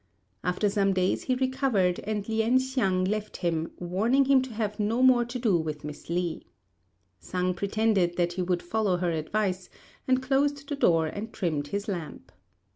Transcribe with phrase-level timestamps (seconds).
[0.43, 5.03] After some days he recovered and Lien hsiang left him, warning him to have no
[5.03, 6.41] more to do with Miss Li.
[7.19, 9.69] Sang pretended that he would follow her advice,
[10.07, 12.31] and closed the door and trimmed his lamp.